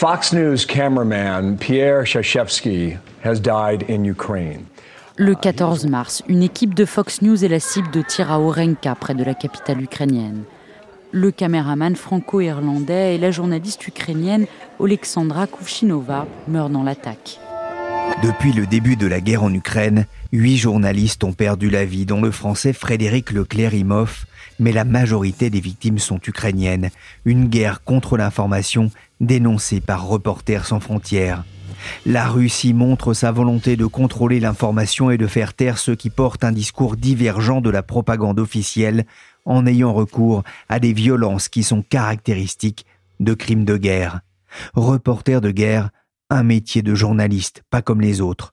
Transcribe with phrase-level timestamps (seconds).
[0.00, 4.64] Fox News cameraman Pierre Shashevsky has died in Ukraine.
[5.16, 8.94] Le 14 mars, une équipe de Fox News est la cible de tirs à Orenka,
[8.94, 10.44] près de la capitale ukrainienne.
[11.12, 14.46] Le caméraman franco-irlandais et la journaliste ukrainienne
[14.78, 17.38] Oleksandra Kuvshinova meurent dans l'attaque.
[18.22, 22.22] Depuis le début de la guerre en Ukraine, huit journalistes ont perdu la vie, dont
[22.22, 24.24] le français Frédéric Leclerc-Imhoff,
[24.60, 26.90] mais la majorité des victimes sont ukrainiennes.
[27.24, 28.90] Une guerre contre l'information
[29.20, 31.44] dénoncé par Reporters sans frontières.
[32.06, 36.44] La Russie montre sa volonté de contrôler l'information et de faire taire ceux qui portent
[36.44, 39.06] un discours divergent de la propagande officielle
[39.46, 42.86] en ayant recours à des violences qui sont caractéristiques
[43.18, 44.20] de crimes de guerre.
[44.74, 45.90] Reporter de guerre,
[46.28, 48.52] un métier de journaliste, pas comme les autres.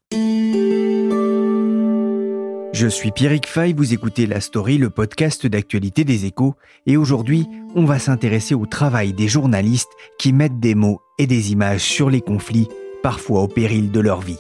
[2.80, 6.54] Je suis Pierrick Fay, vous écoutez La Story, le podcast d'actualité des échos,
[6.86, 9.90] et aujourd'hui, on va s'intéresser au travail des journalistes
[10.20, 12.68] qui mettent des mots et des images sur les conflits,
[13.02, 14.38] parfois au péril de leur vie.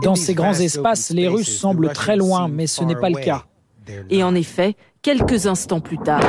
[0.00, 3.44] Dans ces grands espaces, les Russes semblent très loin, mais ce n'est pas le cas.
[4.08, 6.22] Et en effet, quelques instants plus tard,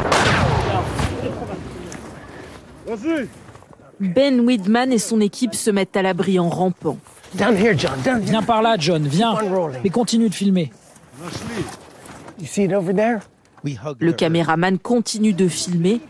[4.02, 6.98] Ben Widman et son équipe se mettent à l'abri en rampant.
[8.22, 9.36] Viens par là, John, viens.
[9.84, 10.72] Mais continue de filmer.
[14.00, 16.02] Le caméraman continue de filmer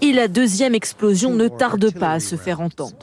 [0.00, 2.96] et la deuxième explosion ne tarde pas à se faire entendre.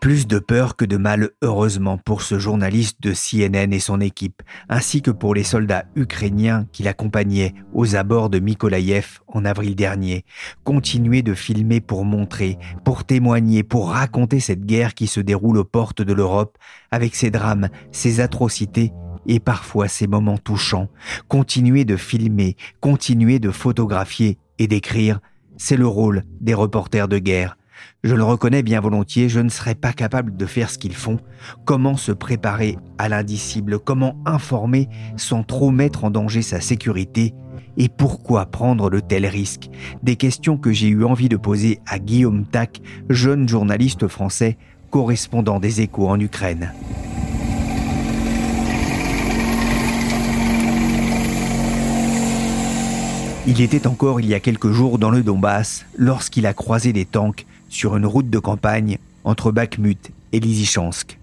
[0.00, 4.40] Plus de peur que de mal, heureusement, pour ce journaliste de CNN et son équipe,
[4.70, 10.24] ainsi que pour les soldats ukrainiens qui l'accompagnaient aux abords de Mykolaïev en avril dernier.
[10.64, 15.64] Continuer de filmer pour montrer, pour témoigner, pour raconter cette guerre qui se déroule aux
[15.64, 16.56] portes de l'Europe,
[16.90, 18.94] avec ses drames, ses atrocités
[19.26, 20.88] et parfois ses moments touchants.
[21.28, 25.20] Continuer de filmer, continuer de photographier et d'écrire,
[25.58, 27.58] c'est le rôle des reporters de guerre
[28.02, 31.18] je le reconnais bien volontiers, je ne serais pas capable de faire ce qu'ils font.
[31.64, 33.78] Comment se préparer à l'indicible?
[33.78, 37.34] Comment informer sans trop mettre en danger sa sécurité?
[37.76, 39.70] Et pourquoi prendre de tels risques?
[40.02, 44.58] Des questions que j'ai eu envie de poser à Guillaume Tac, jeune journaliste français,
[44.90, 46.72] correspondant des échos en Ukraine.
[53.46, 57.04] Il était encore il y a quelques jours dans le Donbass lorsqu'il a croisé des
[57.04, 61.18] tanks sur une route de campagne entre Bakhmut et Lysychansk.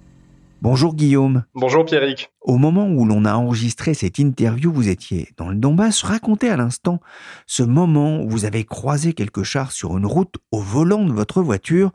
[0.63, 1.43] Bonjour Guillaume.
[1.53, 2.31] Bonjour Pierrick.
[2.41, 6.01] Au moment où l'on a enregistré cette interview, vous étiez dans le Donbass.
[6.01, 6.99] Racontez à l'instant
[7.45, 11.43] ce moment où vous avez croisé quelques chars sur une route au volant de votre
[11.43, 11.91] voiture.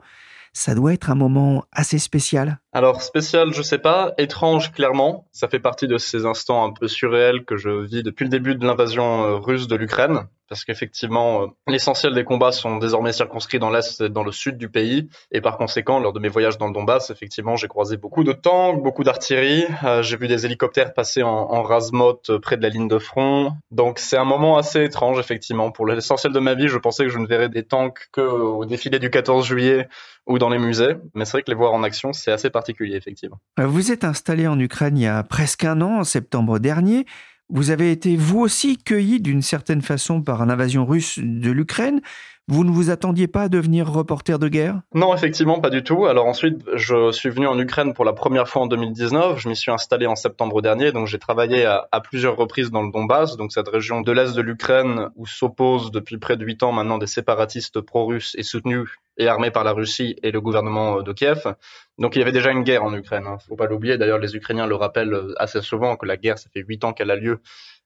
[0.53, 2.59] Ça doit être un moment assez spécial.
[2.71, 5.27] Alors spécial, je sais pas, étrange clairement.
[5.31, 8.55] Ça fait partie de ces instants un peu surréels que je vis depuis le début
[8.55, 13.57] de l'invasion euh, russe de l'Ukraine parce qu'effectivement, euh, l'essentiel des combats sont désormais circonscrits
[13.57, 16.59] dans l'est et dans le sud du pays, et par conséquent, lors de mes voyages
[16.59, 20.45] dans le Donbass, effectivement, j'ai croisé beaucoup de tanks, beaucoup d'artillerie, euh, j'ai vu des
[20.45, 24.55] hélicoptères passer en, en euh, près de la ligne de front, donc c'est un moment
[24.55, 25.71] assez étrange, effectivement.
[25.71, 28.99] Pour l'essentiel de ma vie, je pensais que je ne verrais des tanks qu'au défilé
[28.99, 29.87] du 14 juillet
[30.27, 32.95] ou dans les musées, mais c'est vrai que les voir en action, c'est assez particulier,
[32.95, 33.39] effectivement.
[33.57, 37.07] Vous êtes installé en Ukraine il y a presque un an, en septembre dernier.
[37.49, 42.01] Vous avez été vous aussi cueilli d'une certaine façon par l'invasion russe de l'Ukraine.
[42.49, 44.81] Vous ne vous attendiez pas à devenir reporter de guerre?
[44.93, 46.07] Non, effectivement, pas du tout.
[46.07, 49.39] Alors ensuite, je suis venu en Ukraine pour la première fois en 2019.
[49.39, 52.91] Je m'y suis installé en septembre dernier, donc j'ai travaillé à, plusieurs reprises dans le
[52.91, 56.73] Donbass, donc cette région de l'est de l'Ukraine où s'opposent depuis près de huit ans
[56.73, 61.13] maintenant des séparatistes pro-russes et soutenus et armés par la Russie et le gouvernement de
[61.13, 61.55] Kiev.
[61.97, 63.25] Donc il y avait déjà une guerre en Ukraine.
[63.25, 63.37] Hein.
[63.47, 63.97] Faut pas l'oublier.
[63.97, 67.11] D'ailleurs, les Ukrainiens le rappellent assez souvent que la guerre, ça fait huit ans qu'elle
[67.11, 67.39] a lieu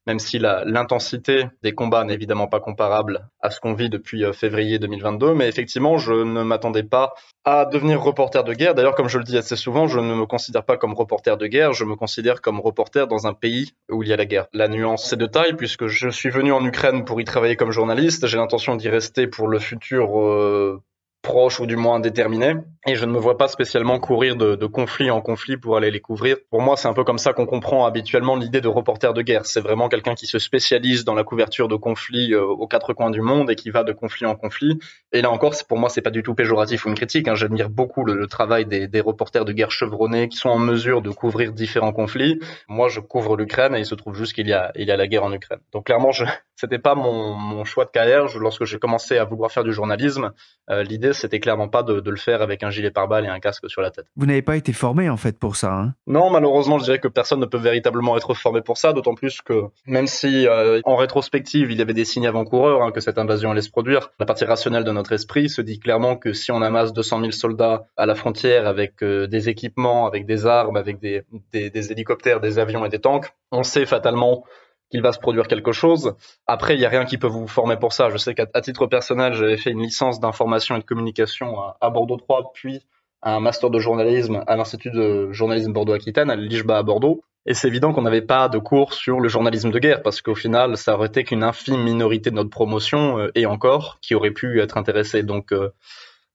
[0.08, 4.32] même si l'intensité des combats n'est évidemment pas comparable à ce qu'on vit depuis euh,
[4.32, 5.34] février 2022.
[5.34, 7.14] Mais effectivement, je ne m'attendais pas
[7.44, 8.74] à devenir reporter de guerre.
[8.74, 11.46] D'ailleurs, comme je le dis assez souvent, je ne me considère pas comme reporter de
[11.48, 14.48] guerre, je me considère comme reporter dans un pays où il y a la guerre.
[14.54, 17.72] La nuance, c'est de taille, puisque je suis venu en Ukraine pour y travailler comme
[17.72, 18.28] journaliste.
[18.28, 20.22] J'ai l'intention d'y rester pour le futur.
[20.22, 20.82] Euh,
[21.28, 22.56] proches ou du moins déterminés.
[22.88, 26.00] Et je ne me vois pas spécialement courir de, conflit en conflit pour aller les
[26.00, 26.38] couvrir.
[26.50, 29.46] Pour moi, c'est un peu comme ça qu'on comprend habituellement l'idée de reporter de guerre.
[29.46, 33.12] C'est vraiment quelqu'un qui se spécialise dans la couverture de conflits euh, aux quatre coins
[33.12, 34.80] du monde et qui va de conflit en conflit.
[35.12, 37.28] Et là encore, pour moi, c'est pas du tout péjoratif ou une critique.
[37.28, 37.36] Hein.
[37.36, 41.52] J'admire beaucoup le, travail des, reporters de guerre chevronnés qui sont en mesure de couvrir
[41.52, 42.40] différents conflits.
[42.70, 45.08] Moi, je couvre l'Ukraine et il se trouve juste qu'il y a, y a la
[45.08, 45.60] guerre en Ukraine.
[45.74, 46.24] Donc clairement, je,
[46.56, 48.26] c'était pas mon, choix de carrière.
[48.40, 50.32] Lorsque j'ai commencé à vouloir faire du journalisme,
[50.70, 53.40] euh, l'idée c'était clairement pas de, de, le faire avec un gilet pare-balles et un
[53.40, 54.06] casque sur la tête.
[54.16, 55.94] Vous n'avez pas été formé en fait pour ça hein?
[56.08, 58.94] Non, malheureusement, je dirais que personne ne peut véritablement être formé pour ça.
[58.94, 62.92] D'autant plus que même si euh, en rétrospective il y avait des signes avant-coureurs hein,
[62.92, 66.16] que cette invasion allait se produire, la partie rationnelle de notre esprit se dit clairement
[66.16, 70.26] que si on amasse 200 000 soldats à la frontière avec euh, des équipements, avec
[70.26, 74.44] des armes, avec des, des, des hélicoptères, des avions et des tanks, on sait fatalement
[74.90, 76.16] qu'il va se produire quelque chose.
[76.46, 78.10] Après, il n'y a rien qui peut vous former pour ça.
[78.10, 82.18] Je sais qu'à titre personnel, j'avais fait une licence d'information et de communication à, Bordeaux
[82.18, 82.86] 3, puis
[83.24, 87.22] un master de journalisme à l'Institut de journalisme Bordeaux-Aquitaine, à l'IJBA à Bordeaux.
[87.46, 90.36] Et c'est évident qu'on n'avait pas de cours sur le journalisme de guerre, parce qu'au
[90.36, 94.32] final, ça aurait été qu'une infime minorité de notre promotion, euh, et encore, qui aurait
[94.32, 95.24] pu être intéressée.
[95.24, 95.70] Donc, euh,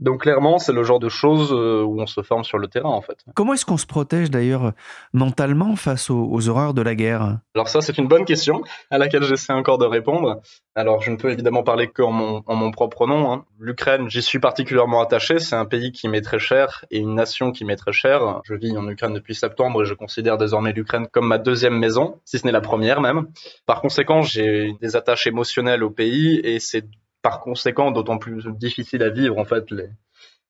[0.02, 3.02] donc clairement, c'est le genre de choses où on se forme sur le terrain en
[3.02, 3.18] fait.
[3.34, 4.72] Comment est-ce qu'on se protège d'ailleurs
[5.12, 7.38] mentalement face aux, aux, horreurs de la guerre?
[7.54, 10.40] Alors ça, c'est une bonne question à laquelle j'essaie encore de répondre.
[10.74, 13.32] Alors je ne peux évidemment parler qu'en mon, en mon propre nom.
[13.32, 13.44] Hein.
[13.58, 15.38] L'Ukraine, j'y suis particulièrement attaché.
[15.38, 18.40] C'est un pays qui m'est très cher et une nation qui m'est très chère.
[18.44, 22.20] Je vis en Ukraine depuis septembre et je considère désormais l'Ukraine comme ma deuxième maison,
[22.24, 23.26] si ce n'est la première même.
[23.66, 26.84] Par conséquent, j'ai des attaches émotionnelles au pays et c'est
[27.22, 29.88] par conséquent d'autant plus difficile à vivre en fait les,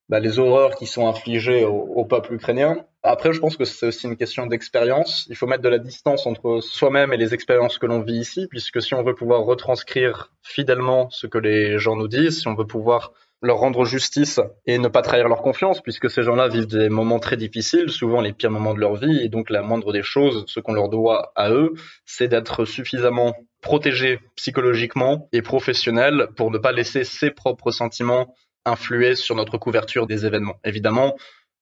[0.08, 2.84] bah, les horreurs qui sont infligées au, au, peuple ukrainien.
[3.02, 5.26] Après, je pense que c'est aussi une question d'expérience.
[5.30, 8.46] Il faut mettre de la distance entre soi-même et les expériences que l'on vit ici,
[8.48, 12.54] puisque si on veut pouvoir retranscrire fidèlement ce que les gens nous disent, si on
[12.54, 16.66] veut pouvoir leur rendre justice et ne pas trahir leur confiance, puisque ces gens-là vivent
[16.66, 19.92] des moments très difficiles, souvent les pires moments de leur vie, et donc la moindre
[19.92, 21.72] des choses, ce qu'on leur doit à eux,
[22.04, 29.14] c'est d'être suffisamment protégés psychologiquement et professionnels pour ne pas laisser ses propres sentiments influer
[29.14, 30.61] sur notre couverture des événements.
[30.64, 31.17] Évidemment,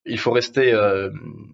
[0.06, 1.10] il faut rester euh,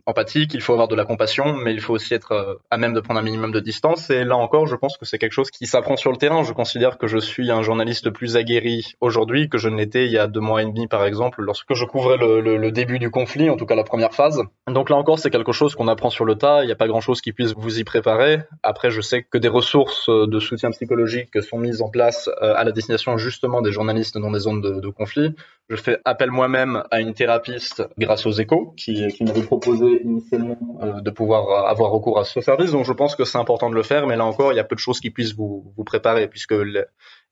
[0.06, 2.94] empathique, il faut avoir de la compassion, mais il faut aussi être euh, à même
[2.94, 4.08] de prendre un minimum de distance.
[4.10, 6.44] Et là encore, je pense que c'est quelque chose qui s'apprend sur le terrain.
[6.44, 10.12] Je considère que je suis un journaliste plus aguerri aujourd'hui que je ne l'étais il
[10.12, 12.98] y a deux mois et demi, par exemple, lorsque je couvrais le, le, le, début
[12.98, 14.42] du conflit, en tout cas la première phase.
[14.72, 16.62] Donc là encore, c'est quelque chose qu'on apprend sur le tas.
[16.62, 18.40] Il n'y a pas grand-chose qui puisse vous y préparer.
[18.62, 22.64] Après, je sais que des ressources de soutien psychologique sont mises en place euh, à
[22.64, 25.34] la destination justement des journalistes dans des zones de conflit.
[25.68, 30.56] Je fais appel moi-même à une thérapeute grâce aux échos qui, qui m'avait proposé initialement
[30.80, 32.70] euh, de pouvoir avoir recours à ce service.
[32.70, 34.64] Donc je pense que c'est important de le faire, mais là encore, il y a
[34.64, 36.54] peu de choses qui puissent vous, vous préparer, puisque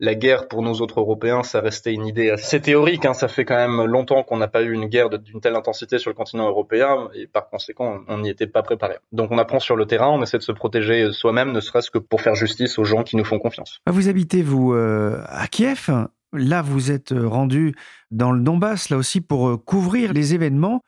[0.01, 3.05] la guerre pour nous autres Européens, ça restait une idée assez théorique.
[3.07, 3.15] Hein.
[3.15, 6.11] Ça fait quand même longtemps qu'on n'a pas eu une guerre d'une telle intensité sur
[6.11, 8.97] le continent européen, et par conséquent, on n'y était pas préparé.
[9.13, 11.99] Donc on apprend sur le terrain, on essaie de se protéger soi-même, ne serait-ce que
[11.99, 13.79] pour faire justice aux gens qui nous font confiance.
[13.87, 15.89] Vous habitez, vous, euh, à Kiev?
[16.35, 17.75] Là, vous êtes rendu
[18.11, 20.83] dans le Donbass, là aussi, pour couvrir les événements.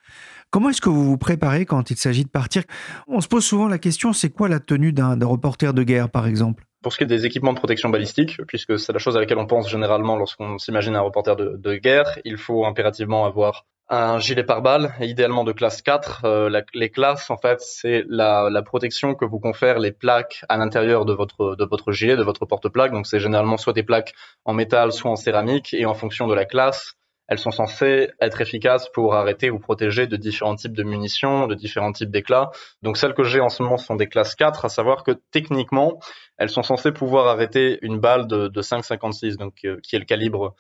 [0.51, 2.63] Comment est-ce que vous vous préparez quand il s'agit de partir?
[3.09, 6.27] On se pose souvent la question, c'est quoi la tenue d'un reporter de guerre, par
[6.27, 6.65] exemple?
[6.83, 9.39] Pour ce qui est des équipements de protection balistique, puisque c'est la chose à laquelle
[9.39, 14.19] on pense généralement lorsqu'on s'imagine un reporter de, de, guerre, il faut impérativement avoir un
[14.19, 16.25] gilet pare-balles, idéalement de classe 4.
[16.25, 20.45] Euh, la, les classes, en fait, c'est la, la, protection que vous confèrent les plaques
[20.49, 22.93] à l'intérieur de votre, de votre gilet, de votre porte-plaque.
[22.93, 24.15] Donc, c'est généralement soit des plaques
[24.45, 25.73] en métal, soit en céramique.
[25.73, 26.97] Et en fonction de la classe,
[27.29, 31.55] elles sont censées être efficaces pour arrêter ou protéger de différents types de munitions, de
[31.55, 32.51] différents types d'éclats.
[32.83, 35.99] Donc celles que j'ai en ce moment sont des classes 4, à savoir que techniquement,
[36.39, 40.05] elles sont censées pouvoir arrêter une balle de, de 5,56, donc euh, qui est le
[40.05, 40.55] calibre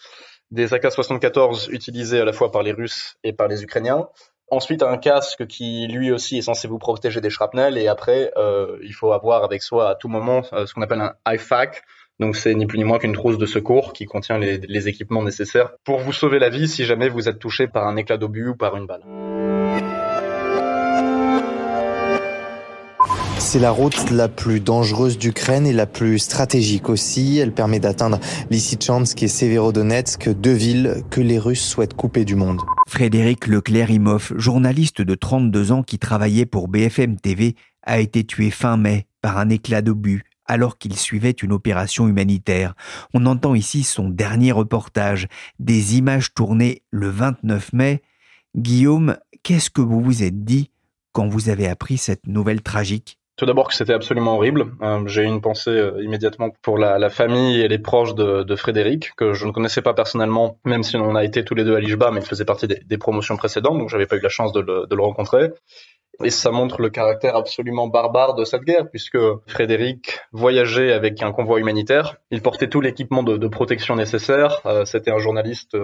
[0.51, 4.09] des AK-74 utilisés à la fois par les Russes et par les Ukrainiens.
[4.49, 7.79] Ensuite, un casque qui lui aussi est censé vous protéger des shrapnels.
[7.79, 11.01] Et après, euh, il faut avoir avec soi à tout moment euh, ce qu'on appelle
[11.01, 11.83] un IFAC,
[12.21, 15.23] donc c'est ni plus ni moins qu'une trousse de secours qui contient les, les, équipements
[15.23, 18.49] nécessaires pour vous sauver la vie si jamais vous êtes touché par un éclat d'obus
[18.49, 19.03] ou par une balle.
[23.47, 27.39] C'est la route la plus dangereuse d'Ukraine et la plus stratégique aussi.
[27.39, 28.19] Elle permet d'atteindre
[28.51, 32.61] Lysychansk et Severodonetsk, deux villes que les Russes souhaitent couper du monde.
[32.89, 38.77] Frédéric Leclerc-Imhoff, journaliste de 32 ans qui travaillait pour BFM TV, a été tué fin
[38.77, 42.75] mai par un éclat d'obus alors qu'il suivait une opération humanitaire.
[43.15, 45.29] On entend ici son dernier reportage,
[45.61, 48.03] des images tournées le 29 mai.
[48.57, 50.73] Guillaume, qu'est-ce que vous vous êtes dit
[51.13, 53.21] quand vous avez appris cette nouvelle tragique?
[53.37, 54.73] Tout d'abord que c'était absolument horrible.
[54.81, 59.15] Euh, j'ai eu une pensée euh, immédiatement pour la, famille et les proches de, Frédéric,
[59.15, 61.81] que je ne connaissais pas personnellement, même si on a été tous les deux à
[61.81, 64.61] l'IJBA, mais il faisait partie des, promotions précédentes, donc j'avais pas eu la chance de
[64.61, 65.51] le, rencontrer.
[66.25, 71.31] Et ça montre le caractère absolument barbare de cette guerre, puisque Frédéric voyageait avec un
[71.31, 72.17] convoi humanitaire.
[72.31, 74.63] Il portait tout l'équipement de, protection nécessaire.
[74.65, 75.77] Euh, c'était un journaliste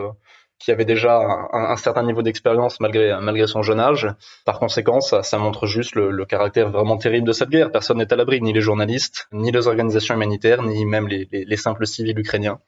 [0.62, 1.21] qui avait déjà
[1.52, 4.09] un, certain niveau d'expérience malgré, malgré son jeune âge.
[4.45, 7.73] Par conséquent, ça, ça montre juste le, caractère vraiment terrible de cette guerre.
[7.73, 11.57] Personne n'est à l'abri, ni les journalistes, ni les organisations humanitaires, ni même les, les
[11.57, 12.61] simples civils ukrainiens.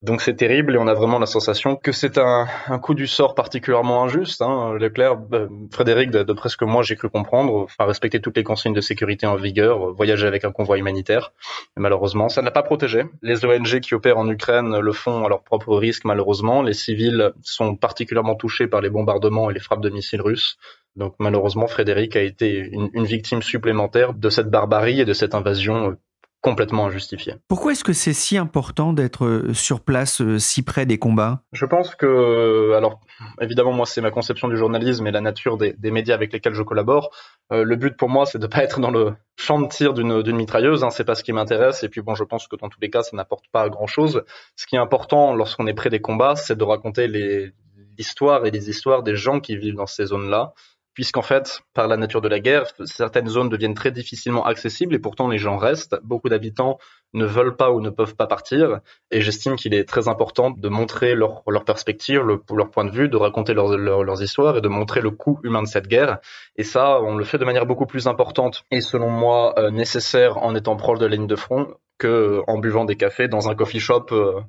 [0.00, 2.46] Donc c'est terrible et on a vraiment la sensation que c'est un,
[2.80, 4.40] coup du sort particulièrement injuste.
[4.42, 4.74] Hein.
[4.78, 8.74] Leclerc, euh, Frédéric, de, de que moi j'ai cru comprendre, enfin respecter toutes les consignes
[8.74, 11.32] de sécurité en vigueur, voyager avec un convoi humanitaire.
[11.76, 13.06] Mais malheureusement, ça n'a pas protégé.
[13.22, 16.62] Les ONG qui opèrent en Ukraine le font à leur propre risque malheureusement.
[16.62, 20.58] Les civils sont particulièrement touchés par les bombardements et les frappes de missiles russes.
[20.94, 25.34] Donc malheureusement, Frédéric a été une, une victime supplémentaire de cette barbarie et de cette
[25.34, 25.96] invasion
[26.40, 27.34] complètement injustifié.
[27.48, 31.42] Pourquoi est-ce que c'est si important d'être euh, sur place euh, si près des combats?
[31.52, 33.00] Je pense que, euh, alors
[33.40, 36.62] évidemment moi c'est ma conception du journalisme et la nature des, médias avec lesquels je
[36.62, 37.10] collabore.
[37.50, 40.84] le but pour moi c'est de pas être dans le champ de tir d'une mitrailleuse,
[40.84, 41.82] hein, c'est pas ce qui m'intéresse.
[41.82, 44.22] Et puis bon je pense que dans tous les cas ça n'apporte pas grand chose.
[44.54, 47.08] Ce qui est important lorsqu'on est près des combats c'est de raconter
[47.98, 50.54] l'histoire et les histoires des gens qui vivent dans ces zones-là
[50.98, 54.98] puisqu'en fait, par la nature de la guerre, certaines zones deviennent très difficilement accessibles et
[54.98, 55.94] pourtant les gens restent.
[56.02, 56.80] Beaucoup d'habitants
[57.14, 60.68] ne veulent pas ou ne peuvent pas partir et j'estime qu'il est très important de
[60.68, 64.68] montrer leur, leur perspective, le, leur point de vue, de raconter leurs histoires et de
[64.68, 66.18] montrer le coût humain de cette guerre.
[66.56, 70.38] Et ça, on le fait de manière beaucoup plus importante et selon moi euh, nécessaire
[70.38, 73.54] en étant proche de la ligne de front que en buvant des cafés dans un
[73.54, 74.40] coffee shop euh,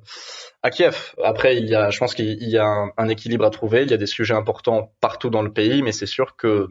[0.62, 1.14] à Kiev.
[1.22, 3.82] Après, il y a, je pense qu'il y a un, équilibre à trouver.
[3.82, 6.68] Il y a des sujets importants partout dans le pays, mais c'est sûr que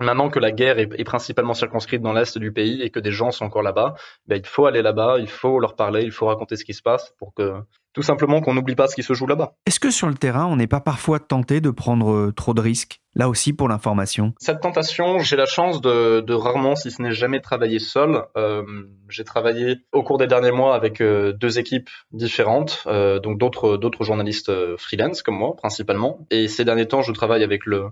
[0.00, 3.30] maintenant que la guerre est, principalement circonscrite dans l'est du pays et que des gens
[3.30, 3.94] sont encore là-bas,
[4.26, 6.82] ben, il faut aller là-bas, il faut leur parler, il faut raconter ce qui se
[6.82, 7.54] passe pour que
[7.94, 9.54] tout simplement qu'on n'oublie pas ce qui se joue là-bas.
[9.66, 12.60] Est-ce que sur le terrain, on n'est pas parfois tenté de prendre euh, trop de
[12.60, 13.00] risques?
[13.16, 14.34] Là aussi pour l'information.
[14.38, 18.22] Cette tentation, j'ai la chance de, rarement, si ce n'est jamais, travailler seul.
[18.36, 18.62] Euh,
[19.08, 24.04] j'ai travaillé au cours des derniers mois avec euh, deux équipes différentes, donc d'autres d'autres
[24.04, 26.20] journalistes freelance comme moi principalement.
[26.30, 27.88] Et ces derniers temps, je travaille avec le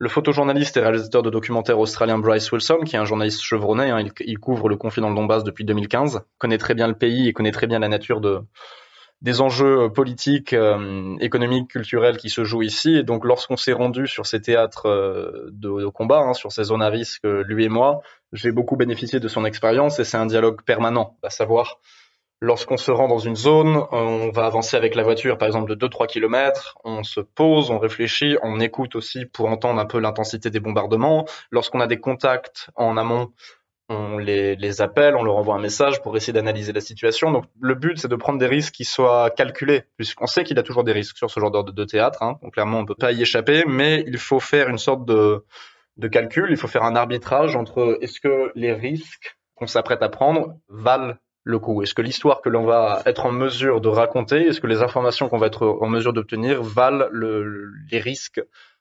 [0.00, 4.02] le photojournaliste et réalisateur de documentaires australien Bryce Wilson, qui est un journaliste chevronné, hein,
[4.20, 7.34] il, couvre le conflit dans le Donbass depuis 2015, connaît très bien le pays et
[7.34, 8.40] connaît très bien la nature de,
[9.20, 12.96] des enjeux euh, politiques, euh, économiques, culturels qui se jouent ici.
[12.96, 16.82] Et donc, lorsqu'on s'est rendu sur ces théâtres euh, de, combat, hein, sur ces zones
[16.82, 18.00] à risque, lui et moi,
[18.32, 21.78] j'ai beaucoup bénéficié de son expérience et c'est un dialogue permanent, à savoir,
[22.40, 25.86] lorsqu'on se rend dans une zone, on va avancer avec la voiture, par exemple, de
[25.86, 30.50] 2-3 km, on se pose, on réfléchit, on écoute aussi pour entendre un peu l'intensité
[30.50, 31.26] des bombardements.
[31.50, 33.32] Lorsqu'on a des contacts en amont,
[33.90, 37.32] on les, appelle, on leur envoie un message pour essayer d'analyser la situation.
[37.32, 40.60] Donc le but, c'est de prendre des risques qui soient calculés, puisqu'on sait qu'il y
[40.60, 42.22] a toujours des risques sur ce genre de, de théâtre.
[42.22, 42.38] Hein.
[42.40, 45.44] Donc clairement, on ne peut pas y échapper, mais il faut faire une sorte de,
[45.96, 50.08] de calcul, il faut faire un arbitrage entre est-ce que les risques qu'on s'apprête à
[50.08, 54.46] prendre valent le coup Est-ce que l'histoire que l'on va être en mesure de raconter,
[54.48, 58.40] est-ce que les informations qu'on va être en mesure d'obtenir valent le, les risques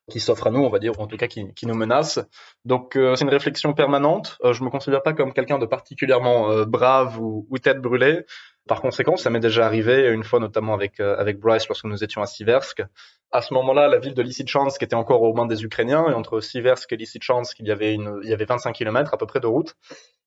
[0.10, 2.20] qui s'offre à nous, on va dire, ou en tout cas qui, nous menace.
[2.66, 4.38] Donc euh, c'est une réflexion permanente.
[4.44, 8.26] Euh, je me considère pas comme quelqu'un de particulièrement euh, brave ou, tête brûlée.
[8.68, 12.22] Par conséquent, ça m'est déjà arrivé une fois, notamment avec avec Bryce, lorsque nous étions
[12.22, 12.84] à Siversk.
[13.32, 16.40] À ce moment-là, la ville de Lysychansk était encore aux mains des Ukrainiens, et entre
[16.40, 19.40] Siversk et Lysychansk, il y avait une, il y avait 25 km à peu près
[19.40, 19.76] de route.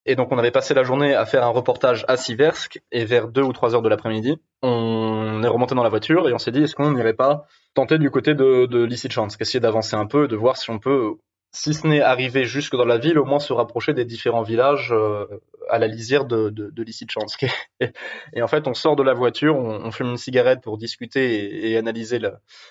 [0.05, 3.29] Et donc on avait passé la journée à faire un reportage à Siversk, et vers
[3.29, 6.51] 2 ou 3 heures de l'après-midi, on est remonté dans la voiture et on s'est
[6.51, 10.29] dit est-ce qu'on n'irait pas tenter du côté de, de Lysychansk, essayer d'avancer un peu,
[10.29, 11.15] de voir si on peut,
[11.53, 14.91] si ce n'est arriver jusque dans la ville, au moins se rapprocher des différents villages
[14.93, 15.27] euh,
[15.69, 17.47] à la lisière de, de, de Lysychansk.
[18.35, 21.77] Et, en fait, on sort de la voiture, on, fume une cigarette pour discuter et,
[21.77, 22.21] analyser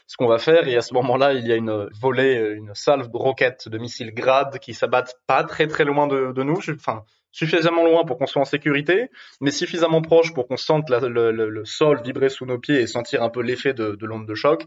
[0.07, 0.67] ce qu'on va faire.
[0.67, 4.13] Et à ce moment-là, il y a une volée, une salve de roquettes de missiles
[4.13, 6.57] Grad qui s'abattent pas très très loin de, de nous.
[6.73, 9.09] Enfin, suffisamment loin pour qu'on soit en sécurité,
[9.39, 13.29] mais suffisamment proche pour qu'on sente le, sol vibrer sous nos pieds et sentir un
[13.29, 14.65] peu l'effet de, l'onde de choc.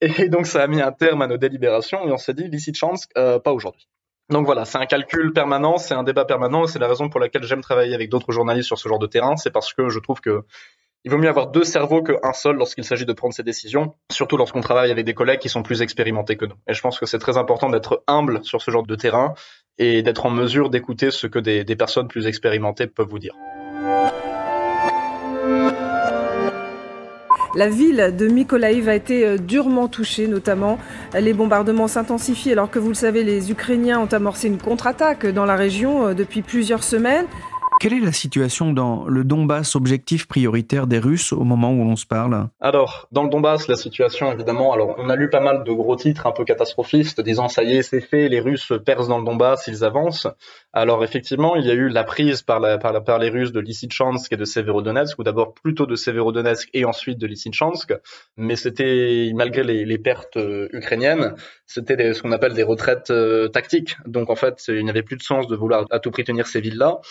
[0.00, 3.10] Et donc ça a mis un terme à nos délibérations et on s'est dit, Lysychansk,
[3.16, 3.88] euh, pas aujourd'hui.
[4.30, 7.42] Donc voilà, c'est un calcul permanent, c'est un débat permanent, c'est la raison pour laquelle
[7.42, 10.20] j'aime travailler avec d'autres journalistes sur ce genre de terrain, c'est parce que je trouve
[10.20, 10.44] que
[11.04, 14.38] il vaut mieux avoir deux cerveaux qu'un seul lorsqu'il s'agit de prendre ces décisions, surtout
[14.38, 16.54] lorsqu'on travaille avec des collègues qui sont plus expérimentés que nous.
[16.66, 19.34] Et je pense que c'est très important d'être humble sur ce genre de terrain
[19.78, 23.34] et d'être en mesure d'écouter ce que des, personnes plus expérimentées peuvent vous dire.
[27.56, 30.76] La ville de Mykolaiv a été euh, durement touchée, notamment.
[31.14, 35.44] Les bombardements s'intensifient alors que, vous le savez, les Ukrainiens ont amorcé une contre-attaque dans
[35.44, 37.26] la région euh, depuis plusieurs semaines.
[37.84, 41.96] Quelle est la situation dans le Donbass, objectif prioritaire des Russes au moment où l'on
[41.96, 42.48] se parle?
[42.58, 45.94] Alors, dans le Donbass, la situation, évidemment, alors on a lu pas mal de gros
[45.94, 49.26] titres un peu catastrophistes disant ça y est, c'est fait, les Russes percent dans le
[49.26, 50.26] Donbass, ils avancent.
[50.72, 54.46] Alors effectivement, il y a eu la prise par, les Russes de Lysychansk et de
[54.46, 57.92] Severodonetsk, ou d'abord plutôt de Severodonetsk et ensuite de Lysychansk,
[58.38, 61.34] mais c'était, malgré les, les pertes euh, ukrainiennes,
[61.66, 63.98] c'était ce qu'on appelle des retraites euh, tactiques.
[64.06, 66.46] Donc en fait, il n'y avait plus de sens de vouloir à tout prix tenir
[66.46, 67.02] ces villes-là.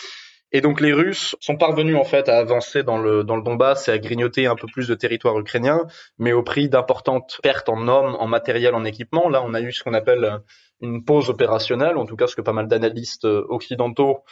[0.52, 3.88] Et donc les Russes sont parvenus en fait à avancer dans le dans le Donbass
[3.88, 5.86] et à grignoter un peu plus de territoire ukrainien,
[6.18, 9.28] mais au prix d'importantes pertes en hommes, en matériel, en équipement.
[9.28, 10.40] Là, on a eu ce qu'on appelle
[10.80, 14.22] une pause opérationnelle, en tout cas ce que pas mal d'analystes occidentaux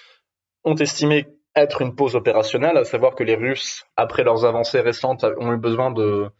[0.64, 5.24] ont estimé être une pause opérationnelle, à savoir que les Russes, après leurs avancées récentes,
[5.38, 6.30] ont eu besoin de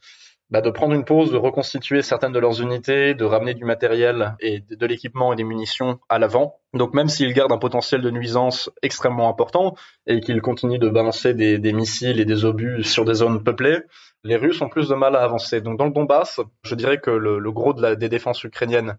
[0.53, 4.37] bah, de prendre une pause, de reconstituer certaines de leurs unités, de ramener du matériel
[4.39, 6.61] et de l'équipement et des munitions à l'avant.
[6.75, 9.75] Donc même s'ils gardent un potentiel de nuisance extrêmement important
[10.07, 13.79] et qu'ils continuent de balancer des, missiles et des obus sur des zones peuplées,
[14.25, 15.63] les Russes ont plus de mal à avancer.
[15.63, 18.99] Donc dans le Donbass, je dirais que le, le gros de la, des défenses ukrainiennes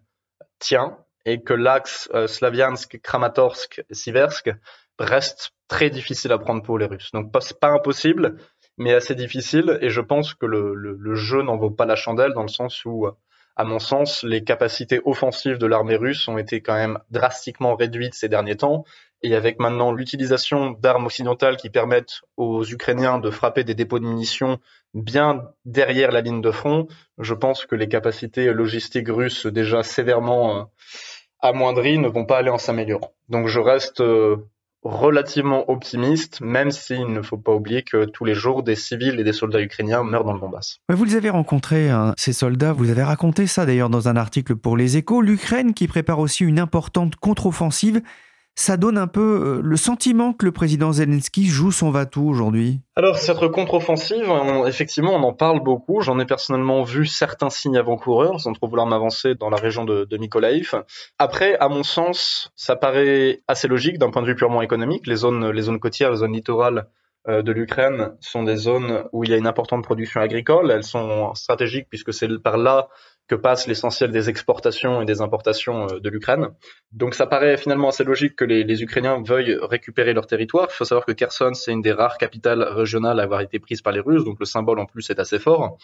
[0.58, 4.50] tient et que l'axe euh, Slaviansk, Kramatorsk, Siversk
[4.98, 7.12] reste très difficile à prendre pour les Russes.
[7.14, 8.38] Donc pas impossible,
[8.78, 9.78] mais assez difficile.
[9.82, 13.08] Et je pense que le, jeu n'en vaut pas la chandelle dans le sens où,
[13.56, 18.16] à mon sens, les capacités offensives de l'armée russe ont été quand même drastiquement réduites
[18.16, 18.84] ces derniers temps.
[19.22, 24.06] Et avec maintenant l'utilisation d'armes occidentales qui permettent aux Ukrainiens de frapper des dépôts de
[24.06, 24.60] munitions
[24.94, 26.88] bien derrière la ligne de front,
[27.18, 30.64] je pense que les capacités logistiques russes déjà sévèrement euh,
[31.40, 33.14] amoindries ne vont pas aller en s'améliorant.
[33.30, 34.38] Donc je reste euh,
[34.84, 39.24] relativement optimiste, même s'il ne faut pas oublier que tous les jours, des civils et
[39.24, 40.80] des soldats ukrainiens meurent dans le Donbass.
[40.90, 44.56] Vous les avez rencontrés, hein, ces soldats, vous avez raconté ça d'ailleurs dans un article
[44.56, 48.02] pour Les Échos, l'Ukraine qui prépare aussi une importante contre-offensive
[48.56, 52.82] ça donne un peu euh, le sentiment que le président Zelensky joue son va-tout aujourd'hui
[52.96, 54.26] Alors, cette contre-offensive,
[54.68, 56.02] effectivement, on en parle beaucoup.
[56.02, 60.06] J'en ai personnellement vu certains signes avant-coureurs, sans trop vouloir m'avancer dans la région de,
[60.06, 60.18] de.
[61.20, 65.06] Après, à mon sens, ça paraît assez logique d'un point de vue purement économique.
[65.06, 66.88] Les zones, les zones côtières, les zones littorales
[67.28, 70.72] euh, de l'Ukraine sont des zones où il y a une importante production agricole.
[70.72, 72.90] Elles sont stratégiques puisque c'est par là
[73.28, 76.50] que passe l'essentiel des exportations et des importations euh, de l'Ukraine.
[76.92, 80.68] Donc ça paraît finalement assez logique que les, les, Ukrainiens veuillent récupérer leur territoire.
[80.70, 83.82] Il faut savoir que Kherson, c'est une des rares capitales régionales à avoir été prise
[83.82, 85.78] par les Russes, donc le symbole en plus est assez fort.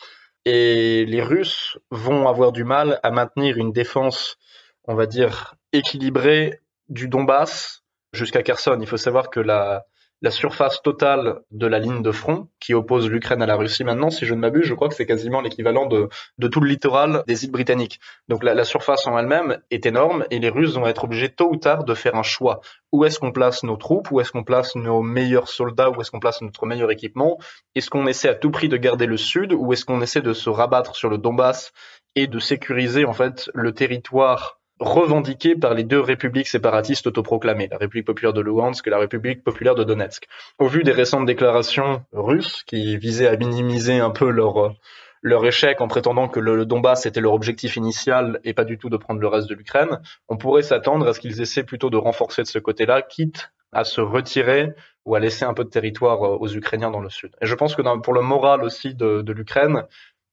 [0.46, 4.38] Et les Russes vont avoir du mal à maintenir une défense,
[4.86, 8.78] on va dire, équilibrée du Donbass jusqu'à Kherson.
[8.82, 9.86] Il faut savoir que la,
[10.22, 14.10] la surface totale de la ligne de front qui oppose l'Ukraine à la Russie maintenant,
[14.10, 16.10] si je ne m'abuse, je crois que c'est quasiment l'équivalent de,
[16.48, 18.00] tout le littoral des îles britanniques.
[18.28, 21.50] Donc la, la surface en elle-même est énorme et les Russes vont être obligés tôt
[21.52, 22.60] ou tard de faire un choix.
[22.92, 24.12] Où est-ce qu'on place nos troupes?
[24.12, 25.90] Où est-ce qu'on place nos meilleurs soldats?
[25.90, 27.38] Où est-ce qu'on place notre meilleur équipement?
[27.76, 29.54] Est-ce qu'on essaie à tout prix de garder le sud?
[29.54, 31.72] Ou est-ce qu'on essaie de se rabattre sur le Donbass
[32.16, 37.78] et de sécuriser en fait le territoire revendiqué par les deux républiques séparatistes autoproclamées, la
[37.78, 40.28] République populaire de Luhansk et la République populaire de Donetsk.
[40.58, 44.74] Au vu des récentes déclarations russes qui visaient à minimiser un peu leur
[45.22, 48.90] leur échec en prétendant que le, Donbass était leur objectif initial et pas du tout
[48.90, 51.98] de prendre le reste de l'Ukraine, on pourrait s'attendre à ce qu'ils essaient plutôt de
[51.98, 54.74] renforcer de ce côté-là, quitte à se retirer
[55.06, 57.36] ou à laisser un peu de territoire aux Ukrainiens dans le sud.
[57.42, 59.84] Et je pense que pour le moral aussi de, de l'Ukraine,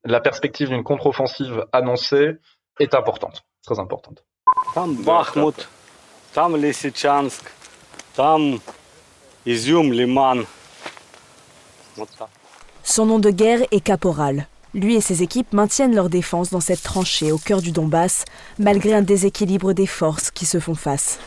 [0.04, 2.36] la perspective d'une contre-offensive annoncée
[2.78, 4.24] est importante, très importante.
[4.73, 5.67] Там Бахмут,
[6.33, 7.43] там Лисичанск,
[8.15, 8.61] там
[9.45, 10.45] Изюм, Лиман.
[12.83, 14.47] Son nom de guerre est Caporal.
[14.73, 18.23] Lui et ses équipes maintiennent leur défense dans cette tranchée au cœur du Donbass,
[18.57, 21.19] malgré un déséquilibre des forces qui se font face.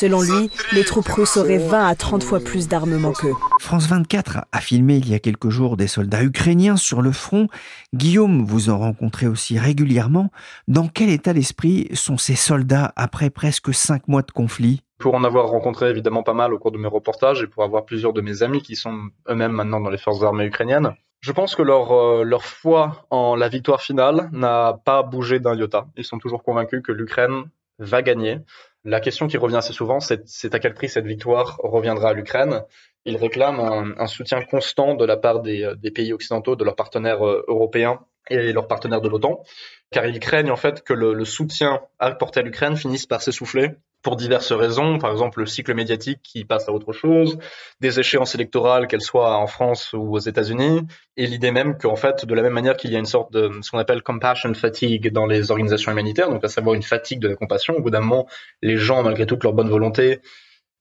[0.00, 3.34] Selon lui, les troupes russes auraient 20 à 30 fois plus d'armement qu'eux.
[3.60, 7.48] France 24 a filmé il y a quelques jours des soldats ukrainiens sur le front.
[7.92, 10.30] Guillaume, vous en rencontrez aussi régulièrement.
[10.68, 14.80] Dans quel état d'esprit sont ces soldats après presque cinq mois de conflit?
[14.96, 17.84] Pour en avoir rencontré évidemment pas mal au cours de mes reportages et pour avoir
[17.84, 21.54] plusieurs de mes amis qui sont eux-mêmes maintenant dans les forces armées ukrainiennes, je pense
[21.54, 25.88] que leur, euh, leur foi en la victoire finale n'a pas bougé d'un iota.
[25.98, 28.38] Ils sont toujours convaincus que l'Ukraine va gagner.
[28.84, 32.64] La question qui revient assez souvent, c'est à quel prix cette victoire reviendra à l'Ukraine.
[33.04, 37.26] Ils réclament un, soutien constant de la part des, euh, pays occidentaux, de leurs partenaires
[37.26, 39.42] euh, européens et leurs partenaires de l'OTAN,
[39.90, 43.70] car ils craignent en fait que le soutien apporté à l'Ukraine finisse par s'essouffler
[44.02, 47.38] pour diverses raisons, par exemple le cycle médiatique qui passe à autre chose,
[47.80, 50.82] des échéances électorales, qu'elles soient en France ou aux États-Unis,
[51.16, 53.50] et l'idée même qu'en fait, de la même manière qu'il y a une sorte de
[53.62, 57.28] ce qu'on appelle compassion fatigue dans les organisations humanitaires, donc à savoir une fatigue de
[57.28, 58.26] la compassion, au bout d'un moment,
[58.62, 60.20] les gens, malgré toute leur bonne volonté,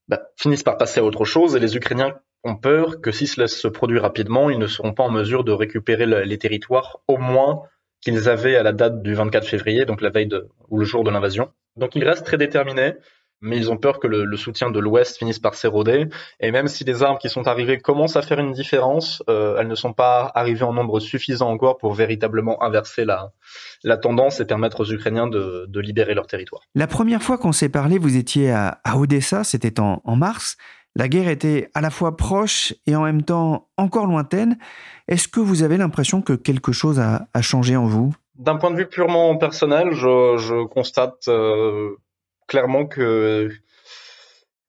[0.07, 3.47] bah, finissent par passer à autre chose, et les Ukrainiens ont peur que si cela
[3.47, 7.63] se produit rapidement, ils ne seront pas en mesure de récupérer les territoires, au moins
[8.01, 11.03] qu'ils avaient à la date du 24 février, donc la veille de, ou le jour
[11.03, 11.51] de l'invasion.
[11.79, 12.93] Donc ils restent très déterminés,
[13.41, 16.07] mais ils ont peur que le, soutien de l'Ouest finisse par s'éroder.
[16.39, 19.67] Et même si les armes qui sont arrivées commencent à faire une différence, euh, elles
[19.67, 24.81] ne sont pas arrivées en nombre suffisant encore pour véritablement inverser la, tendance et permettre
[24.81, 26.61] aux Ukrainiens de, libérer leur territoire.
[26.75, 30.57] La première fois qu'on s'est parlé, vous étiez à, Odessa, c'était en, mars.
[30.95, 34.57] La guerre était à la fois proche et en même temps encore lointaine.
[35.07, 38.13] Est-ce que vous avez l'impression que quelque chose a changé en vous?
[38.39, 41.91] D'un point de vue purement personnel, je, constate euh,
[42.47, 43.51] clairement que,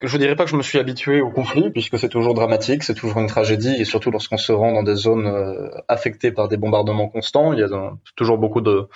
[0.03, 2.95] je dirais pas que je me suis habitué au conflit, puisque c'est toujours dramatique, c'est
[2.95, 6.57] toujours une tragédie, et surtout lorsqu'on se rend dans des zones euh, affectées par des
[6.57, 7.69] bombardements constants, il y a
[8.17, 8.89] toujours beaucoup de,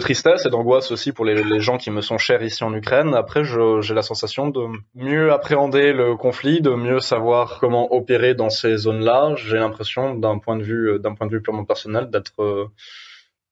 [0.00, 3.14] tristesse et d'angoisse aussi pour les, gens qui me sont chers ici en Ukraine.
[3.14, 8.50] Après, j'ai la sensation de mieux appréhender le conflit, de mieux savoir comment opérer dans
[8.50, 9.34] ces zones-là.
[9.36, 12.66] J'ai l'impression, d'un point de vue, d'un point de vue purement personnel, d'être euh,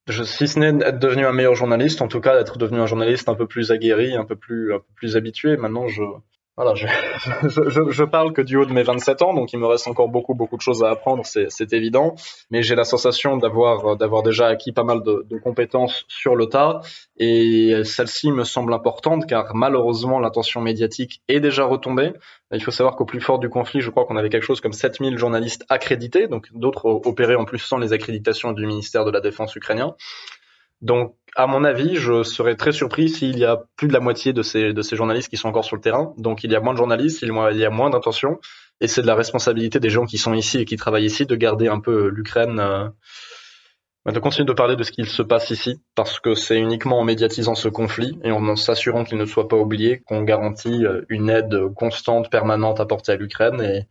[0.08, 2.86] je, si ce n'est être devenu un meilleur journaliste, en tout cas d'être devenu un
[2.86, 5.56] journaliste un peu plus aguerri, un peu plus, un peu plus habitué.
[5.56, 6.02] Maintenant, je,
[6.56, 6.86] voilà, je,
[7.48, 10.08] je, je, parle que du haut de mes 27 ans, donc il me reste encore
[10.08, 12.14] beaucoup, beaucoup de choses à apprendre, c'est évident.
[12.50, 16.46] Mais j'ai la sensation d'avoir, d'avoir déjà acquis pas mal de, de, compétences sur le
[16.46, 16.80] tas,
[17.16, 22.12] et celle-ci me semble importante car malheureusement l'attention médiatique est déjà retombée.
[22.52, 24.74] Il faut savoir qu'au plus fort du conflit, je crois qu'on avait quelque chose comme
[24.74, 29.20] 7000 journalistes accrédités, donc d'autres opéraient en plus sans les accréditations du ministère de la
[29.20, 29.94] Défense ukrainien.
[30.83, 34.33] Donc, à mon avis, je serais très surpris s'il y a plus de la moitié
[34.33, 36.12] de ces, de ces journalistes qui sont encore sur le terrain.
[36.18, 38.38] Donc, il y a moins de journalistes, il y a moins d'intention.
[38.81, 41.37] Et c'est de la responsabilité des gens qui sont ici et qui travaillent ici de
[41.37, 42.88] garder un peu l'Ukraine, euh,
[44.11, 47.05] de continuer de parler de ce qu'il se passe ici, parce que c'est uniquement en
[47.05, 51.31] médiatisant ce conflit et en s'assurant qu'il ne soit pas oublié qu'on garantit euh, une
[51.31, 53.61] aide constante, permanente apportée à l'Ukraine.
[53.62, 53.87] Et,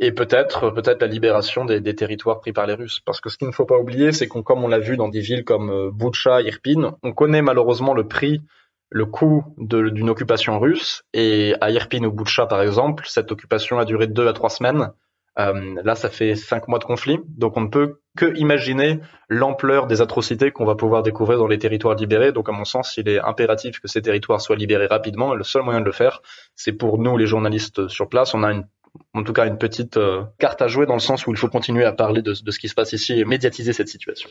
[0.00, 3.00] et peut-être peut-être la libération des, des, territoires pris par les Russes.
[3.04, 5.08] Parce que ce qu'il ne faut pas oublier, c'est qu'on, comme on l'a vu dans
[5.08, 8.42] des villes comme euh, Boucha, Irpin, on connaît malheureusement le prix,
[8.90, 11.02] le coût d'une occupation russe.
[11.12, 14.92] Et à Irpin ou Boucha, par exemple, cette occupation a duré deux à trois semaines.
[15.38, 19.86] Euh, là, ça fait cinq mois de conflit, donc on ne peut que imaginer l'ampleur
[19.86, 22.32] des atrocités qu'on va pouvoir découvrir dans les territoires libérés.
[22.32, 25.34] Donc, à mon sens, il est impératif que ces territoires soient libérés rapidement.
[25.34, 26.22] Et le seul moyen de le faire,
[26.56, 28.34] c'est pour nous, les journalistes sur place.
[28.34, 28.66] On a une
[29.14, 31.48] en tout cas une petite euh, carte à jouer dans le sens où il faut
[31.48, 34.28] continuer à parler de, de ce qui se passe ici et médiatiser cette situation.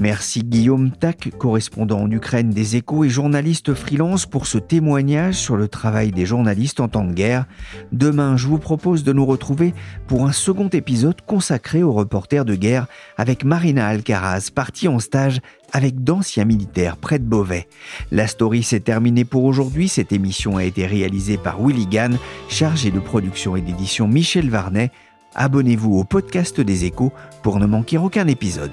[0.00, 5.58] Merci Guillaume Tac, correspondant en Ukraine des Échos et journaliste freelance pour ce témoignage sur
[5.58, 7.44] le travail des journalistes en temps de guerre.
[7.92, 9.74] Demain, je vous propose de nous retrouver
[10.06, 12.86] pour un second épisode consacré aux reporters de guerre
[13.18, 17.68] avec Marina Alcaraz, partie en stage avec d'anciens militaires près de Beauvais.
[18.10, 19.90] La story s'est terminée pour aujourd'hui.
[19.90, 22.16] Cette émission a été réalisée par Willy Gann,
[22.48, 24.92] chargé de production et d'édition Michel Varnet.
[25.34, 28.72] Abonnez-vous au podcast des échos pour ne manquer aucun épisode.